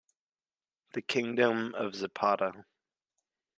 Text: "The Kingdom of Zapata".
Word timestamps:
"The 0.93 1.03
Kingdom 1.03 1.75
of 1.75 1.93
Zapata". 1.93 2.65